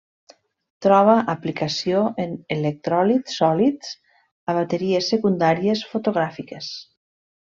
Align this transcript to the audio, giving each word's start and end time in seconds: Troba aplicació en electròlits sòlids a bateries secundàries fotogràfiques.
Troba 0.83 1.17
aplicació 1.33 1.99
en 2.23 2.31
electròlits 2.57 3.35
sòlids 3.41 3.91
a 4.51 4.55
bateries 4.61 5.11
secundàries 5.13 5.85
fotogràfiques. 5.93 6.71